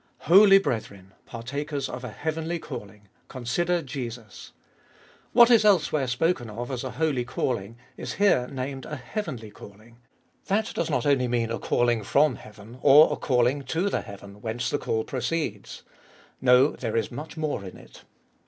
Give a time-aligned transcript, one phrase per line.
[0.21, 1.13] Holy brethren!
[1.27, 4.51] partakers of a heavenly calling, consider Jesus!
[5.31, 9.99] What is elsewhere spoken of as a holy calling is here named a heavenly calling.
[10.47, 14.41] That does not only mean a calling from heaven, or a calling to the heaven,
[14.41, 15.83] whence the call proceeds.
[16.41, 18.03] No, there is much more in it.